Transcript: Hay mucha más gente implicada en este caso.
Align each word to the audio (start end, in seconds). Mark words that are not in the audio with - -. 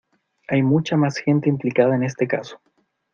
Hay 0.47 0.63
mucha 0.63 0.97
más 0.97 1.17
gente 1.17 1.47
implicada 1.47 1.95
en 1.95 2.01
este 2.01 2.27
caso. 2.27 2.59